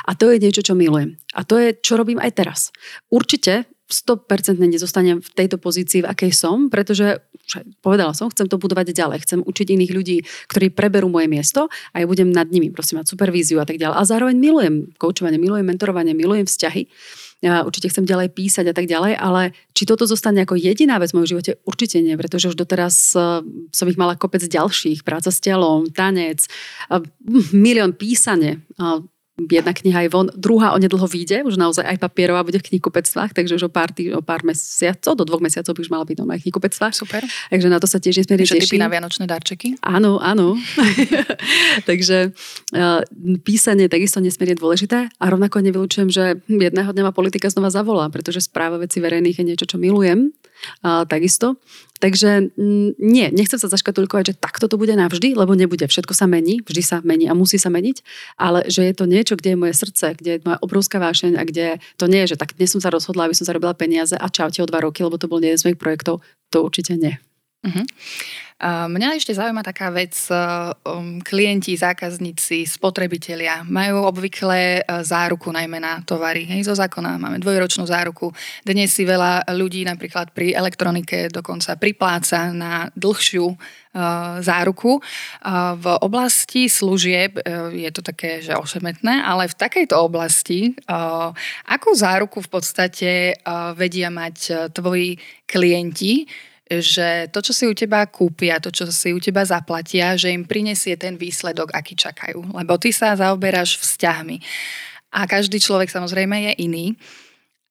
[0.07, 1.19] A to je niečo, čo milujem.
[1.35, 2.61] A to je, čo robím aj teraz.
[3.11, 7.21] Určite 100% nezostanem v tejto pozícii, v akej som, pretože
[7.83, 11.97] povedala som, chcem to budovať ďalej, chcem učiť iných ľudí, ktorí preberú moje miesto a
[11.99, 13.97] ja budem nad nimi, prosím, mať supervíziu a tak ďalej.
[13.99, 16.87] A zároveň milujem koučovanie, milujem mentorovanie, milujem vzťahy.
[17.41, 21.11] Ja určite chcem ďalej písať a tak ďalej, ale či toto zostane ako jediná vec
[21.11, 23.41] v mojom živote, určite nie, pretože už doteraz eh,
[23.73, 27.01] som ich mala kopec ďalších, práca s telom, tanec, eh,
[27.57, 28.61] milión písanie,
[29.49, 33.57] jedna kniha je von, druhá onedlho vyjde, už naozaj aj papierová bude v knihkupectvách, takže
[33.57, 36.37] už o pár, tý, o pár mesiacov, do dvoch mesiacov by už mala byť doma
[36.37, 36.93] aj knihkupectvách.
[36.93, 37.23] Super.
[37.25, 38.83] Takže na to sa tiež nesmierne teším.
[38.83, 39.81] na vianočné darčeky?
[39.81, 40.59] Áno, áno.
[41.89, 42.37] takže
[42.75, 43.01] uh,
[43.41, 48.11] písanie je takisto nesmierne dôležité a rovnako nevylučujem, že jedného dňa ma politika znova zavolá,
[48.13, 50.35] pretože správa veci verejných je niečo, čo milujem.
[50.85, 51.57] Uh, takisto.
[52.01, 55.85] Takže mm, nie, nechcem sa zaškatulkovať, že takto to bude navždy, lebo nebude.
[55.85, 58.01] Všetko sa mení, vždy sa mení a musí sa meniť,
[58.41, 61.45] ale že je to niečo, kde je moje srdce, kde je moja obrovská vášeň a
[61.45, 64.27] kde to nie je, že tak dnes som sa rozhodla, aby som zarobila peniaze a
[64.33, 67.21] čaute o dva roky, lebo to bol jeden z mojich projektov, to určite nie.
[67.61, 67.85] Uh-huh.
[68.61, 75.81] Mňa ešte zaujíma taká vec, e, um, klienti, zákazníci, spotrebitelia majú obvykle e, záruku najmä
[75.81, 76.45] na tovary.
[76.45, 78.29] Hej, zo zákona máme dvojročnú záruku.
[78.61, 83.57] Dnes si veľa ľudí napríklad pri elektronike dokonca pripláca na dlhšiu e,
[84.45, 85.01] záruku.
[85.81, 87.41] V oblasti služieb
[87.73, 90.77] je to také, že ošemetné, ale v takejto oblasti,
[91.65, 93.11] akú záruku v podstate
[93.75, 95.17] vedia mať tvoji
[95.49, 96.29] klienti,
[96.79, 100.47] že to, čo si u teba kúpia, to, čo si u teba zaplatia, že im
[100.47, 102.55] prinesie ten výsledok, aký čakajú.
[102.55, 104.39] Lebo ty sa zaoberáš vzťahmi.
[105.11, 106.87] A každý človek samozrejme je iný.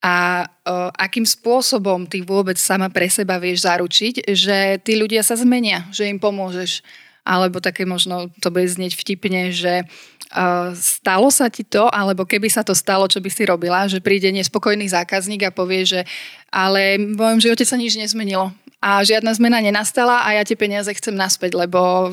[0.04, 5.40] A o, akým spôsobom ty vôbec sama pre seba vieš zaručiť, že tí ľudia sa
[5.40, 6.84] zmenia, že im pomôžeš.
[7.24, 9.88] Alebo také možno to bude znieť vtipne, že
[10.30, 13.98] Uh, stalo sa ti to, alebo keby sa to stalo, čo by si robila, že
[13.98, 16.06] príde nespokojný zákazník a povie, že
[16.54, 20.92] ale v mojom živote sa nič nezmenilo a žiadna zmena nenastala a ja tie peniaze
[20.96, 22.12] chcem naspäť, lebo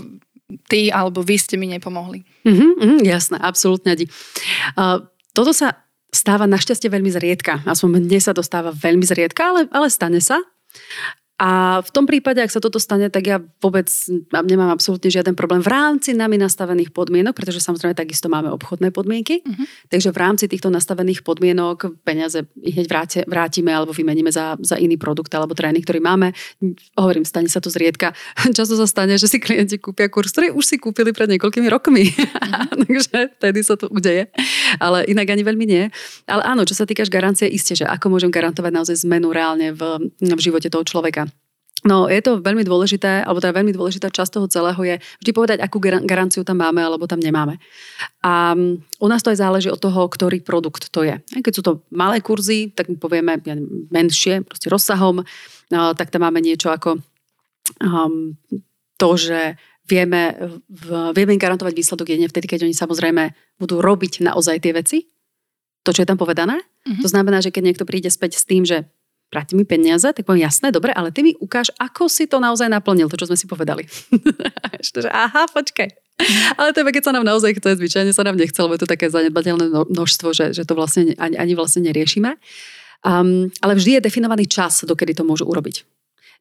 [0.70, 2.22] ty alebo vy ste mi nepomohli.
[2.46, 3.98] Mm-hmm, mm, jasné, absolútne.
[4.78, 5.02] Uh,
[5.34, 7.62] toto sa stáva našťastie veľmi zriedka.
[7.66, 10.38] Aspoň mne sa to stáva veľmi zriedka, ale, ale stane sa.
[11.36, 13.92] A v tom prípade, ak sa toto stane, tak ja vôbec
[14.32, 19.44] nemám absolútne žiaden problém v rámci nami nastavených podmienok, pretože samozrejme takisto máme obchodné podmienky.
[19.44, 19.68] Uh-huh.
[19.92, 24.96] Takže v rámci týchto nastavených podmienok peniaze hneď vráte, vrátime alebo vymeníme za, za iný
[24.96, 26.32] produkt alebo tréning, ktorý máme.
[26.96, 28.16] Hovorím, stane sa to zriedka.
[28.56, 32.16] Často sa stane, že si klienti kúpia kurz, ktorý už si kúpili pred niekoľkými rokmi.
[32.16, 32.64] Uh-huh.
[32.88, 34.32] Takže vtedy sa to udeje.
[34.80, 35.92] Ale inak ani veľmi nie.
[36.24, 40.08] Ale áno, čo sa týkaš garancie, isté, že ako môžem garantovať naozaj zmenu reálne v,
[40.16, 41.25] v živote toho človeka.
[41.86, 45.58] No je to veľmi dôležité, alebo teda veľmi dôležitá časť toho celého je vždy povedať,
[45.62, 47.62] akú garanciu tam máme alebo tam nemáme.
[48.26, 51.22] A mm, u nás to aj záleží od toho, ktorý produkt to je.
[51.22, 53.38] Keď sú to malé kurzy, tak my povieme
[53.94, 55.22] menšie, proste rozsahom,
[55.70, 56.98] no, tak tam máme niečo ako
[57.78, 58.34] um,
[58.98, 59.54] to, že
[59.86, 60.34] vieme,
[60.66, 63.30] v, vieme garantovať výsledok jedine vtedy, keď oni samozrejme
[63.62, 64.98] budú robiť naozaj tie veci,
[65.86, 66.58] to, čo je tam povedané.
[66.58, 67.02] Mm-hmm.
[67.06, 68.90] To znamená, že keď niekto príde späť s tým, že
[69.30, 72.70] vráti mi peniaze, tak poviem, jasné, dobre, ale ty mi ukáž, ako si to naozaj
[72.70, 73.84] naplnil, to, čo sme si povedali.
[74.82, 75.88] že, aha, počkaj.
[76.56, 78.88] Ale to je, keď sa nám naozaj chce, zvyčajne sa nám nechce, lebo je to
[78.88, 82.40] také zanedbateľné množstvo, že, že to vlastne ani, ani vlastne neriešime.
[83.04, 85.84] Um, ale vždy je definovaný čas, dokedy to môžu urobiť.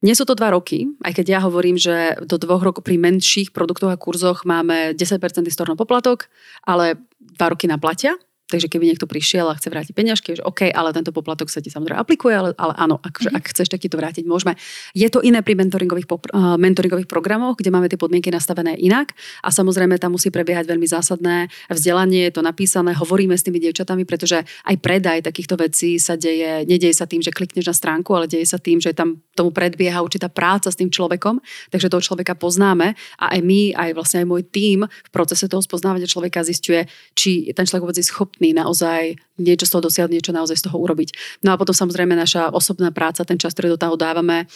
[0.04, 3.56] Nie sú to dva roky, aj keď ja hovorím, že do dvoch rokov pri menších
[3.56, 5.20] produktoch a kurzoch máme 10%
[5.52, 6.28] storno poplatok,
[6.68, 10.70] ale dva roky na platia Takže keby niekto prišiel a chce vrátiť peňažky, že OK,
[10.70, 13.38] ale tento poplatok sa ti samozrejme aplikuje, ale, ale áno, ak, mm-hmm.
[13.42, 14.54] ak chceš, tak ti to vrátiť môžeme.
[14.94, 19.50] Je to iné pri mentoringových, uh, mentoringových programoch, kde máme tie podmienky nastavené inak a
[19.50, 24.46] samozrejme tam musí prebiehať veľmi zásadné vzdelanie, je to napísané, hovoríme s tými dievčatami, pretože
[24.46, 28.46] aj predaj takýchto vecí sa deje, nedieje sa tým, že klikneš na stránku, ale deje
[28.46, 31.42] sa tým, že tam tomu predbieha určitá práca s tým človekom,
[31.74, 35.66] takže toho človeka poznáme a aj my, aj vlastne aj môj tím v procese toho
[35.66, 36.86] spoznávania človeka zistuje,
[37.18, 40.68] či ten človek vôbec je schopný schopní naozaj niečo z toho dosiahnuť, niečo naozaj z
[40.68, 41.40] toho urobiť.
[41.48, 44.52] No a potom samozrejme naša osobná práca, ten čas, ktorý do toho dávame,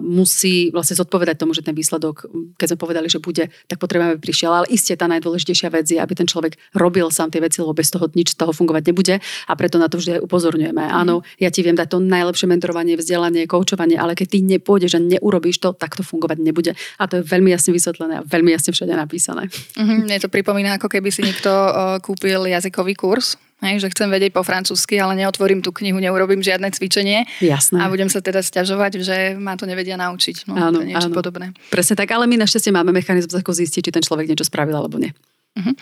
[0.00, 2.24] musí vlastne zodpovedať tomu, že ten výsledok,
[2.56, 4.48] keď sme povedali, že bude, tak potrebujeme, aby prišiel.
[4.48, 7.92] Ale iste tá najdôležitejšia vec je, aby ten človek robil sám tie veci, lebo bez
[7.92, 10.80] toho nič z toho fungovať nebude a preto na to vždy aj upozorňujeme.
[10.80, 10.92] Mm.
[11.04, 15.00] Áno, ja ti viem dať to najlepšie mentorovanie, vzdelanie, koučovanie, ale keď ty nepôjdeš a
[15.04, 16.72] neurobíš to, tak to fungovať nebude.
[16.96, 19.52] A to je veľmi jasne vysvetlené a veľmi jasne všade napísané.
[19.76, 21.52] Mm-hmm, mne to pripomína, ako keby si niekto
[22.00, 26.72] kúpil jazykový kurz Hej, že chcem vedieť po francúzsky, ale neotvorím tú knihu, neurobím žiadne
[26.72, 27.28] cvičenie.
[27.44, 27.76] Jasné.
[27.76, 30.48] A budem sa teda sťažovať, že ma to nevedia naučiť.
[30.48, 31.16] No, áno, to je niečo áno.
[31.16, 31.52] podobné.
[31.68, 34.96] Presne tak, ale my našťastie máme mechanizmus, ako zistiť, či ten človek niečo spravil alebo
[34.96, 35.12] nie.
[35.60, 35.76] Uh-huh.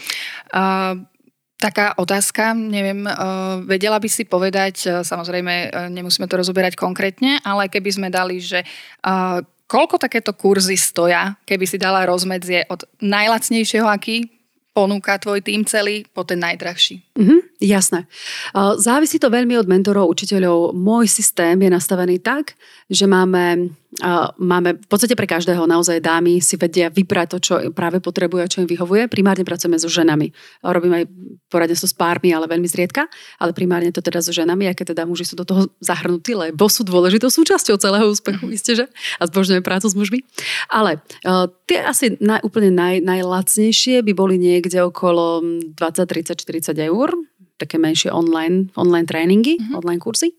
[0.50, 1.06] Uh,
[1.54, 7.38] taká otázka, neviem, uh, vedela by si povedať, uh, samozrejme uh, nemusíme to rozoberať konkrétne,
[7.46, 8.66] ale keby sme dali, že
[9.68, 14.37] koľko takéto kurzy stoja, keby si dala rozmedzie od najlacnejšieho, aký
[14.78, 17.02] ponúka tvoj tým celý, po ten najdrahší?
[17.18, 17.40] Mm-hmm.
[17.58, 18.06] Jasné.
[18.78, 20.70] Závisí to veľmi od mentorov, učiteľov.
[20.78, 22.54] Môj systém je nastavený tak,
[22.86, 23.74] že máme,
[24.36, 28.50] máme v podstate pre každého naozaj dámy si vedia vybrať to, čo práve potrebuje a
[28.52, 29.08] čo im vyhovuje.
[29.08, 30.28] Primárne pracujeme so ženami.
[30.60, 31.04] Robím aj
[31.48, 33.08] poradenstvo s pármi, ale veľmi zriedka,
[33.40, 36.84] ale primárne to teda so ženami, aké teda muži sú do toho zahrnutí, lebo sú
[36.84, 38.84] dôležitou súčasťou celého úspechu, isté, že?
[39.16, 40.20] A zbožňujem prácu s mužmi.
[40.68, 45.74] Ale uh, tie asi naj, úplne naj, najlacnejšie by boli niekde okolo 20,
[46.04, 47.16] 30, 40 eur
[47.58, 49.74] také menšie online, online tréningy, mm-hmm.
[49.74, 50.30] online kurzy.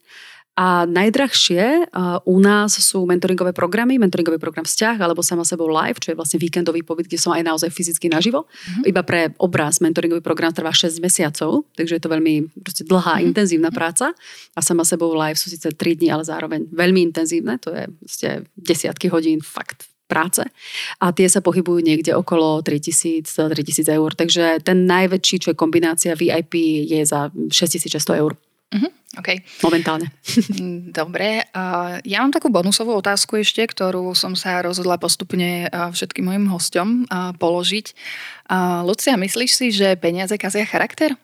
[0.60, 1.88] A najdrahšie
[2.28, 6.36] u nás sú mentoringové programy, mentoringový program vzťah alebo sama sebou live, čo je vlastne
[6.36, 8.44] víkendový pobyt, kde som aj naozaj fyzicky naživo.
[8.44, 8.84] Mm-hmm.
[8.92, 13.30] Iba pre obraz mentoringový program trvá 6 mesiacov, takže je to veľmi proste dlhá, mm-hmm.
[13.32, 14.12] intenzívna práca.
[14.52, 18.30] A sama sebou live sú síce 3 dní, ale zároveň veľmi intenzívne, to je proste
[18.60, 20.42] desiatky hodín fakt práce
[20.98, 24.12] a tie sa pohybujú niekde okolo 3000, 3000 eur.
[24.12, 28.34] Takže ten najväčší, čo je kombinácia VIP, je za 6600 eur.
[28.70, 29.42] Uh-huh, okay.
[29.66, 30.14] Momentálne.
[31.00, 31.50] Dobre.
[32.06, 37.34] Ja mám takú bonusovú otázku ešte, ktorú som sa rozhodla postupne všetkým mojim hosťom uh,
[37.34, 37.98] položiť.
[38.86, 41.18] Lucia, myslíš si, že peniaze kazia charakter?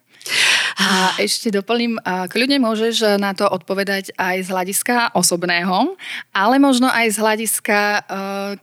[0.75, 5.93] A ešte doplním, kľudne môžeš na to odpovedať aj z hľadiska osobného,
[6.34, 7.79] ale možno aj z hľadiska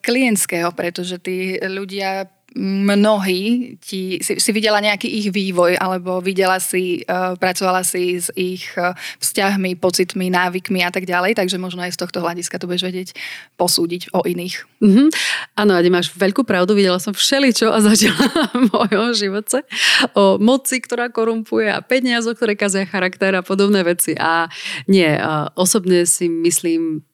[0.03, 7.05] klientského, pretože tí ľudia mnohí ti, si, si videla nejaký ich vývoj alebo videla si,
[7.09, 11.97] uh, pracovala si s ich uh, vzťahmi, pocitmi, návykmi a tak ďalej, takže možno aj
[11.97, 13.09] z tohto hľadiska to budeš vedieť
[13.57, 14.69] posúdiť o iných.
[14.83, 15.09] Mm-hmm.
[15.57, 18.27] Áno, Adi, máš veľkú pravdu, videla som všeličo a zažila
[18.73, 19.65] mojom živote
[20.13, 24.17] o moci, ktorá korumpuje a peniazo, ktoré kazia charakter a podobné veci.
[24.19, 24.51] A
[24.89, 27.07] nie, uh, osobne si myslím,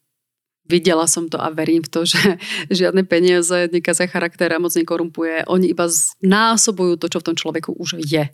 [0.68, 2.20] videla som to a verím v to, že
[2.78, 5.48] žiadne peniaze nekazia charakter a moc nekorumpuje.
[5.48, 8.28] Oni iba znásobujú to, čo v tom človeku už je.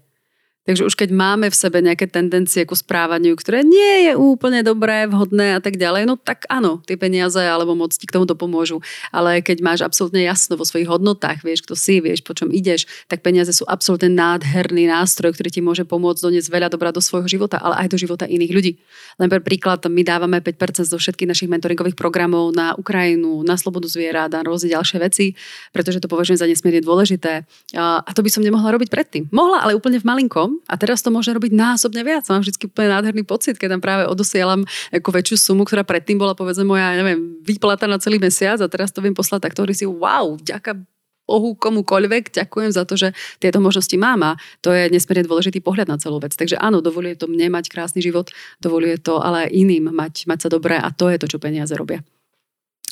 [0.64, 5.04] Takže už keď máme v sebe nejaké tendencie ku správaniu, ktoré nie je úplne dobré,
[5.04, 8.80] vhodné a tak ďalej, no tak áno, tie peniaze alebo moc ti k tomu pomôžu.
[9.12, 12.88] Ale keď máš absolútne jasno vo svojich hodnotách, vieš, kto si, vieš, po čom ideš,
[13.12, 17.28] tak peniaze sú absolútne nádherný nástroj, ktorý ti môže pomôcť doniesť veľa dobrá do svojho
[17.28, 18.72] života, ale aj do života iných ľudí.
[19.20, 23.84] Len pre príklad, my dávame 5% zo všetkých našich mentoringových programov na Ukrajinu, na slobodu
[23.84, 25.36] zvierat a rôzne ďalšie veci,
[25.76, 27.44] pretože to považujem za nesmierne dôležité.
[27.76, 29.28] A to by som nemohla robiť predtým.
[29.28, 32.26] Mohla, ale úplne v malinkom a teraz to môže robiť násobne viac.
[32.30, 36.32] Mám vždy úplne nádherný pocit, keď tam práve odosielam ako väčšiu sumu, ktorá predtým bola
[36.36, 39.84] povedzme moja, neviem, výplata na celý mesiac a teraz to viem poslať tak, ktorý si
[39.84, 40.78] wow, ďaká
[41.24, 45.88] Bohu komukoľvek, ďakujem za to, že tieto možnosti mám a to je nesmierne dôležitý pohľad
[45.88, 46.36] na celú vec.
[46.36, 48.28] Takže áno, dovoluje to mne mať krásny život,
[48.60, 52.04] dovoluje to ale iným mať, mať sa dobré a to je to, čo peniaze robia.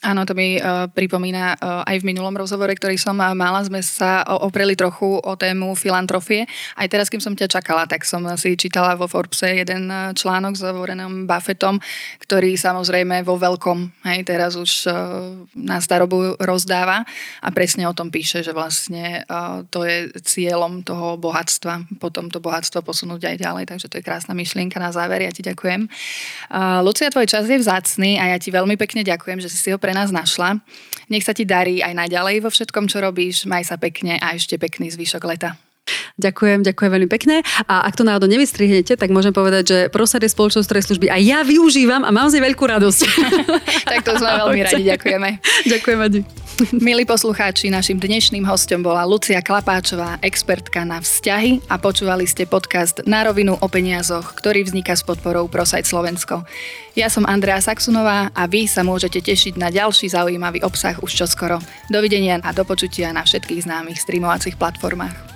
[0.02, 4.26] Áno, to mi uh, pripomína uh, aj v minulom rozhovore, ktorý som mala, sme sa
[4.26, 6.50] opreli trochu o tému filantrofie.
[6.74, 9.86] Aj teraz, kým som ťa čakala, tak som si čítala vo Forbese jeden
[10.18, 11.78] článok s Warrenom Buffettom,
[12.18, 17.06] ktorý samozrejme vo veľkom, hej, teraz už uh, na starobu rozdáva
[17.38, 22.42] a presne o tom píše, že vlastne uh, to je cieľom toho bohatstva, potom to
[22.42, 25.86] bohatstvo posunúť aj ďalej, takže to je krásna myšlienka na záver, ja ti ďakujem.
[26.50, 29.70] Uh, Lucia, tvoj čas je vzácný a ja ti veľmi pekne ďakujem, že si si
[29.70, 30.56] ho pre pre nás našla.
[31.12, 33.44] Nech sa ti darí aj naďalej vo všetkom, čo robíš.
[33.44, 35.60] Maj sa pekne a ešte pekný zvyšok leta.
[36.22, 37.42] Ďakujem, ďakujem veľmi pekne.
[37.66, 41.18] A ak to náhodou nevystrihnete, tak môžem povedať, že Prosad je spoločnosť ktorej služby a
[41.18, 43.00] ja využívam a mám z nej veľkú radosť.
[43.90, 45.28] tak to sme veľmi radi, ďakujeme.
[45.72, 46.20] Ďakujem, Adi.
[46.78, 53.02] Milí poslucháči, našim dnešným hostom bola Lucia Klapáčová, expertka na vzťahy a počúvali ste podcast
[53.08, 56.44] Na rovinu o peniazoch, ktorý vzniká s podporou Prosajt Slovensko.
[56.92, 61.56] Ja som Andrea Saxunová a vy sa môžete tešiť na ďalší zaujímavý obsah už čoskoro.
[61.88, 65.31] Dovidenia a do počutia na všetkých známych streamovacích platformách.